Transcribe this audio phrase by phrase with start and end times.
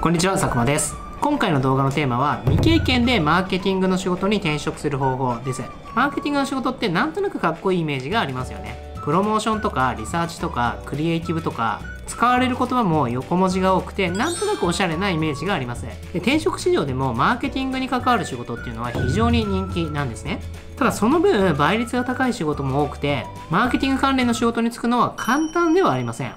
[0.00, 0.94] こんにちは佐久間です。
[1.20, 5.62] 今回の動画のテーマは未経験でマーケティングの仕事に転職する方法です。
[5.96, 8.94] マーケティングの仕事ってなんとなくかっこいいイメージがありますよね。
[9.02, 15.82] プロモーションとかリサーチとかクリエイティブとか使われる言葉も横文字が多くてなんとなくおしゃれなイメージがあります。
[15.82, 15.90] で
[16.20, 20.40] 転職市場でもマーケティングに関わる仕事っていうのは非常に人気なんですね。
[20.76, 26.32] ただその分倍率が高い仕事も多くてマーケティング関連の仕事に就くのは簡単ではありません。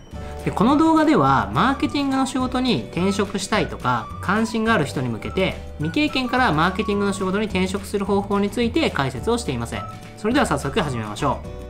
[0.46, 9.76] でこの動画ではマーケティングの仕事に転職したいとか関心がある人に向けて未経験からマーケティングの仕事に転職する方法について解説をしています
[10.18, 11.62] それでは早速始めましょう。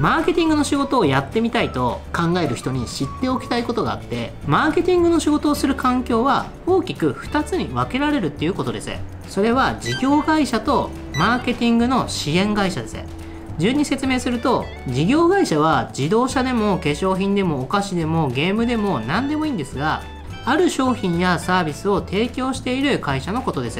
[0.00, 8.90] マーケティングの仕事をやってみたいと考える人に知っておきたいことがあってマーケティングの仕事をする環境は大きく2つに分けられるっていうことです。
[9.28, 13.21] それは事業会社とマーケティングの支援会社です。
[13.62, 20.02] 順に説明すると事業会社は自動車でも化粧品でもお菓子でもゲームでも何でもいいんですが
[20.44, 23.78] ある商品やサービスを提供している会社のことです。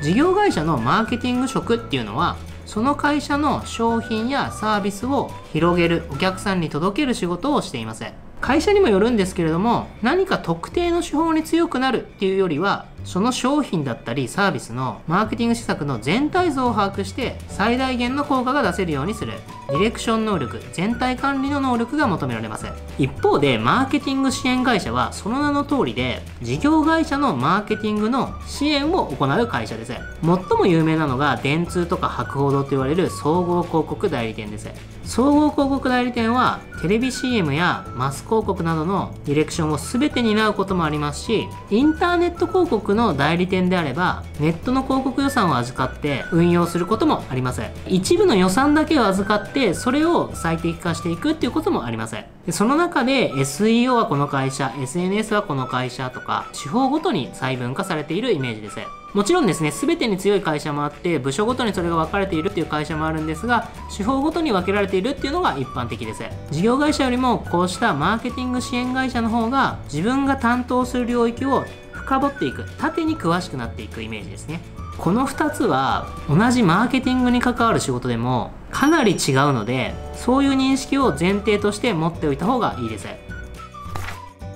[0.00, 8.04] 事業会社のマーケティング職っていうのはその会社の商品やサービスを広げるお客さんに届ける仕事をしています。
[8.40, 19.34] 会社にもよるんですけれども何か特定の手法に強くなるっていうよりはその商品だったりサービスのマーケティング施策の全体像を把握して最大限の効果が出せるようにする。
[19.68, 22.66] ディレクション能力全体管理の能力が求められます。
[22.98, 29.92] 一方でマーケティング支援会社はその名の通りで事業会社のマーケティングの支援を行う会社です。
[29.92, 34.68] 最も有名なのが電通とか博報堂と言われる総合広告代理店です。
[35.04, 58.78] 総合広告代理店はテレビ CM やマス広告などのディレクションを全て担うこともありますしインターネット広告の代理店であればネットの広告予算を預かって運用することもあります一部の予算だけを預かってそれを最適化していくっていうこともありますでその中で SEO はこの会社 SNS はこの会社とか地方ごとに細分化されているイメージです。
[59.14, 66.24] もちろんですね、全てに強い会社もあって、部署ごとにそれが分かれているっていう会社もあるんですが、手法ごとに分けられているっていうのが一般的です。
[66.50, 71.64] 事業会社よりも、こうしたマーケティング支援会社の方が、自分が担当する領域を
[72.04, 72.64] 深掘っていく。
[72.78, 74.60] 縦に詳しくなっていくイメージですね。
[74.98, 83.08] この2つは同じマーケティングに関わる仕事でもかなり違うのでそういう認識を前提として持っておいた方がいいです。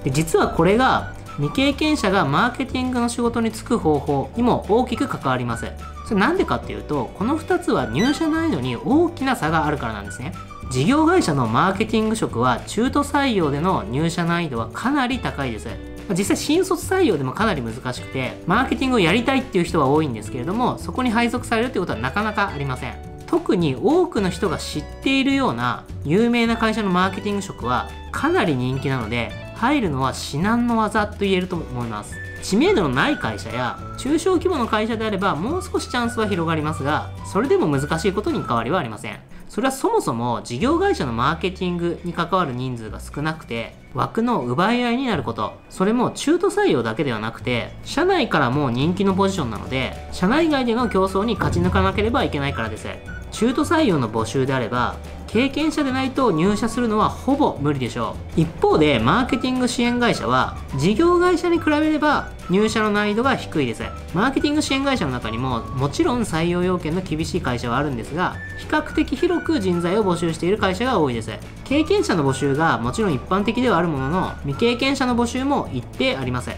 [0.04, 5.66] で実はこれが未経験者がマーケティングの仕事に就く方法にも大きく関わります。
[6.06, 10.32] それなんでかっていうとこの2つは入社難易度に大きな差があるからなんですね。
[10.70, 15.68] 事業会社のマーケティング職は中途採用での入社難易度はかなり高いです。
[16.10, 22.94] 実際新卒採用でもかなり難しくてマーケティングをやりたいっていう人は多いんですけれどもそこに配属されるってことはなかなかありません。
[23.26, 32.14] 特に多くの人が知っているような有名な会社のマーケティング職はかなり人気なので入るのは至難の技と言えると思います。
[32.42, 39.18] 知名度のない会社や中小規模の会社であればもう少しチャンスは広がりますがそれでも難しいことに変わりはありません。
[39.48, 45.54] それはそもそも事業会社のマーケティングに関わる人数が少なくて枠の奪い合いになること。
[45.70, 52.88] それも中途採用だけではなくて社内からも人気のポジションなので社内外での競争に勝ち抜かなければいけないからです。
[53.30, 54.96] 中途採用の募集であれば
[55.28, 58.40] 経験者でないと入社するのはほぼ無理でしょう。
[58.40, 63.82] 一方でマーケティング支援会社は事業会社に比べれば入社の難易度が低いです。
[64.14, 71.30] マーケティング支援会社の中にももちろん採用要件の厳しい会社はあるんですが比較的広く人材を募集している会社が多いです。
[71.64, 76.50] 経験者の募集がもちろん一般的ではあるものの未経験者の募集も一定あります。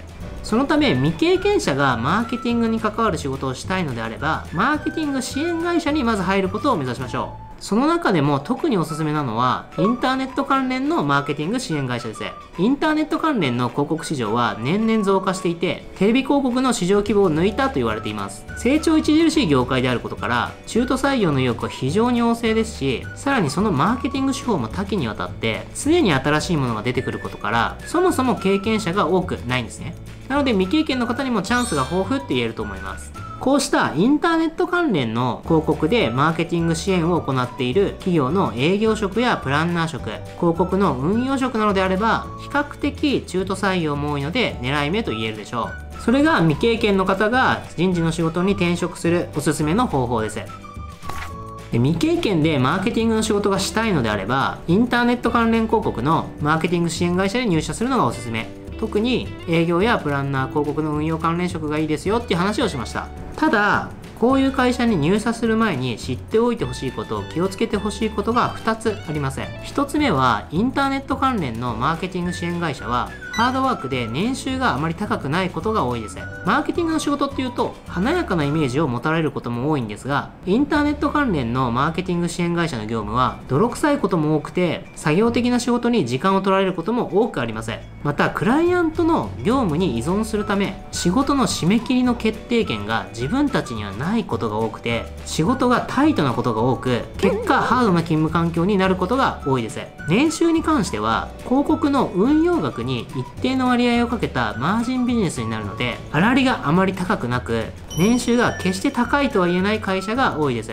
[0.43, 7.50] そのため未経験者がマーケティングに関わる仕事をしたいのであればマーケティング支援会社にまず入ることを目指しましょう。
[7.61, 12.25] その中でも特におすすめなのはインターネット関連のマーケティング支援会社です。
[12.59, 18.45] インターネット関連の広告市場は年々増加していてテレビ広告の市場規模を抜いたと言われています。
[18.59, 29.95] 成長著しい業界であることから中途採用の意欲は非常に旺盛ですしさらにそのマーケティング手法も多岐にわたって常に新しいものが出てくることからそもそも経験者が多くないんですね。
[30.29, 33.13] なので未経験の方にもチャンスが豊富って言えると思います。
[33.41, 46.03] こうしたインターネット関連の広告でマーケティング支援を行っている企業の営業職やプランナー職、広告の運用職なのであれば、比較的中途採用も多いので狙い目と言えるでしょう。
[46.03, 50.37] それが未経験の方が人事の仕事に転職するおすすめの方法です。
[50.37, 58.49] で未経験でマーケティングの仕事がしたいのであればインターネット関連広告のマーケティング支援会社に入社するのがおすすめ
[58.81, 63.09] 特に営業やプランナー広告の運用関連職がいいですよっていう話をしました
[63.41, 63.89] ただ
[64.19, 69.47] こういう会社に入社する前に知っておいてほしいこと気をつけてほしいことが2つありません。
[69.63, 87.81] 1つ目はインターネット関連のマーケティング支援会社はハードワークで年収があまり高くないことが多いですマーケティングの仕事っていうと華やかなイメージを持たれることも多いんですがインターネット関連のマーケティング支援会社の業務は泥臭いことも多くて作業的な仕事に時間を取られることも多くありません。
[88.03, 99.81] またクライアントの業務に依存するため仕事の締め切りの決定権が自分たちにはないことが多くて仕事がタイトなことが多く結果ハードな勤務環境になることが多いです。
[100.09, 107.65] 年収に関しては広告の運用額に一定の割合をかけたマージンビジネスになるので粗利があまり高くなく
[107.99, 110.73] 年収が決して高いとは言えない会社が多いです。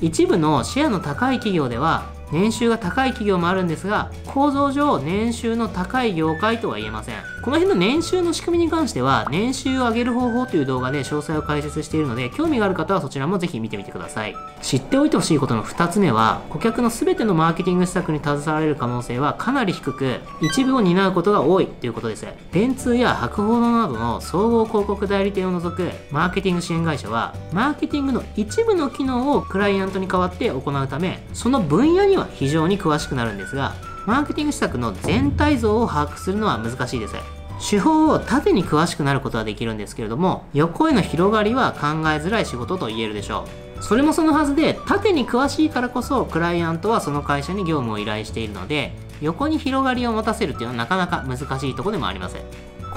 [0.00, 7.14] 一部のシェアの高い企業では年収が高い企業もあるんですが構造上年収の高い業界とは言えません。
[7.44, 14.34] この辺の年収の仕組みに関しては年収を上げる方法という動画で詳細を解説しているので興味がある方はそちらもぜひ見てみてください。
[14.62, 22.26] 知っておいてほしいことの2つ目は顧客の全てのマーケティング施策に携われる可能性はかなり低く一部を担うことが多いということです。
[22.50, 33.74] 電通や博報堂などの総合広告代理店を除くマーケティング支援会社はマーケティングの一部の機能をクライアントに代わって行うためその分野には非常に詳しくなるんですが
[34.06, 37.14] マーケティング施策の全体像を把握するのは難しいです。
[37.70, 41.80] 手法を縦に詳しくなることはできるんですけれども横への広がりは考え
[42.18, 43.46] づらい仕事と言えるでしょ
[43.80, 43.82] う。
[43.82, 52.42] それもそのはずで縦に詳しいからこそクライアントはその会社に業務を依頼しているので横に広がりを持たせるっていうのはなかなか難しいとこでもありません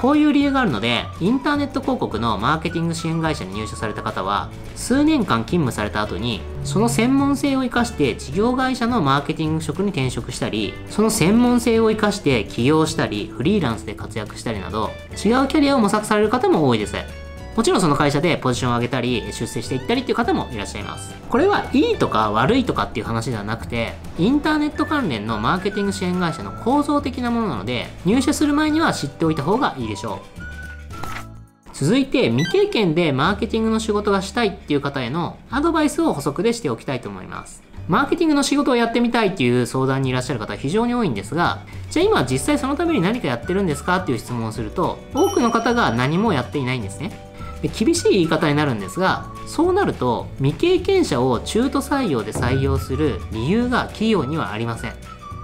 [0.00, 17.27] こういう理由があるので、インターネット広告のマーケティング支援会社に入社された方は、数年間勤務された後に、その専門性を生かして事業会社のマーケティング職に転職したり、その専門性を生かして起業したり、フリーランスで活躍したりなど、違うキャリアを模索される方も多いです。
[17.58, 21.12] もちろんその会社でポジションを上げたり出世していったりっていう方もいらっしゃいます。
[21.28, 31.74] これはいいとか悪いとかっていう話ではなくてインターネット関連のマーケティング支援会社の構造的なものなので入社する前には知っておいた方がいいでしょう。
[31.74, 37.64] 続いて未経験でマーケティングの仕事がしたいっていう方へのアドバイスを補足でしておきたいと思います。
[37.88, 47.27] マーケティングの仕事をやってみたいっていう相談にいらっしゃる方非常に多いんですが、じゃあ今実際そのために何かやってるんですかっていう質問をすると、多くの方が何もやっていないんですね。
[47.62, 54.94] で厳しい言い方になるんですがそうなると未経験者を中途採用で採用する理由が企業にはありません。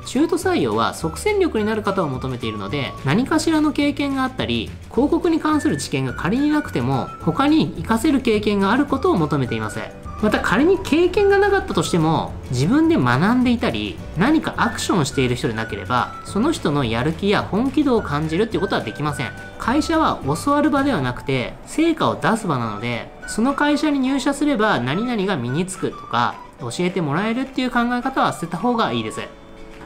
[0.07, 10.04] 中途採用は即戦力になる方を求めているので何かしらの経験があったり広告に関する知見が仮になくても他に活かせる経験があることを求めていません。
[10.25, 19.33] また仮に経験がなかったとしても自分で学んでいたり何かアクションしている人でなければその人のやる気や本気度を感じるっていうことはできません。
[19.59, 29.21] 会社は教わる場ではなくて成果を出す場なのでその会社に入社すれば何々が身につくとか教えてもらえるっていう考え方は捨てた方がいいです。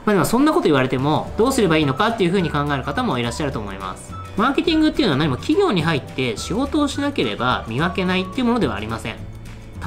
[0.05, 4.15] まあでもそんなこと言われてもどうすればいいのかっていうふうに考える方もいらっしゃると思います。
[4.37, 9.28] マーケティングっていうのは何も企業に入って仕事をしなければ見分けないっていうものではありません。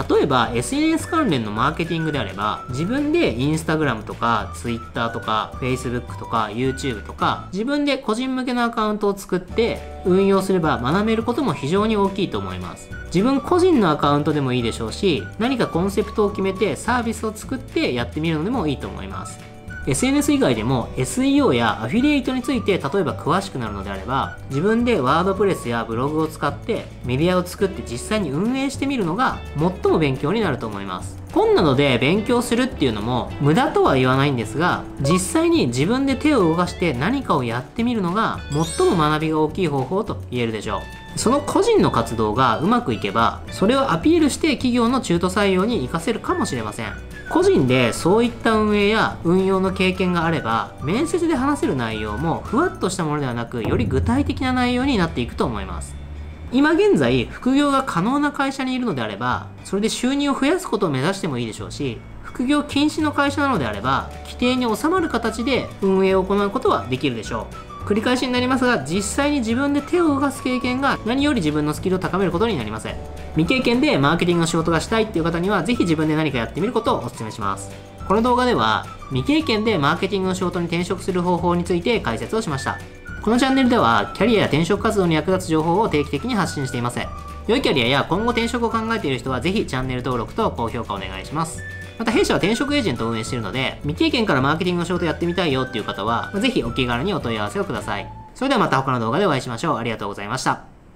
[0.09, 12.89] 例えば SNS 関連のマーケティングであれば自分で Instagram とか Twitter とか Facebook とか YouTube とか自分で個人向けのアカウントを作って運用すれば学べることも非常に大きいと思います。
[13.13, 19.50] 自分個人のアカウントでもいいでしょうし何かコンセプトを決めてサービスを作ってやってみるのでもいいと思います。
[19.87, 31.19] SNS 以外でも SEO やアフィリエイトについて例えば詳しくなるのであれば自分でワードプレスやブログを使ってメディアを作って実際に運営してみるのが最も勉強になると思います。
[31.33, 38.39] 本などで勉強するっていうのも無駄とは言わないんですが実際に自分で手を動かして何かをやってみるのが
[38.77, 41.00] 最も学びが大きい方法と言えるでしょう。
[41.15, 46.93] その個人の活動がうまくいけばそれをアピールして企業の中途採用に活かせるかもしれません。
[47.29, 55.95] 個人でそういった運営や運用の経験があれば面接で話せる内容もふわっとしたものではなくより具体的な内容になっていくと思います。
[56.51, 67.70] 今現在副業が可能な会社にいるのであればそれで収入を増やすことを目指してもいいでしょうし副業禁止の会社なのであれば規定に収まる形で運営を行うことはできるでしょう。
[67.85, 72.87] 繰り返しになりますが実際に自分で手を動かす経験が何より自分のスキルを高めることになります。
[73.35, 77.69] 未経験でマーケティングの仕事がしたいっていう方にはぜひ自分で何かやってみることをお勧めします。
[78.07, 82.79] この動画では未経験でマーケティングの仕事に転職する方法について解説をしました。
[83.21, 86.99] このチャンネルではキャリアや転職活動に役立つ情報を定期的に発信しています。
[87.47, 91.59] 良いキャリアや今後転職を考えている人はぜひチャンネル登録と高評価お願いします。
[92.01, 98.11] また弊社は転職エージェントを運営しているので、未経験からマーケティングの仕事やってみたいよっていう方は、ぜひお気軽にお問い合わせをください。
[98.33, 99.77] それではまた他の動画でお会いしましょう。
[99.77, 100.70] ありがとうございました。